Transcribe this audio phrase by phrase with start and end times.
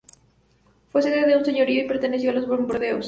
[0.91, 2.95] Fue sede de un señorío y perteneció a los Borbones.